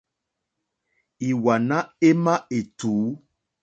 Ìwàná 1.27 1.77
émá 2.09 2.33
ètǔ. 2.57 2.93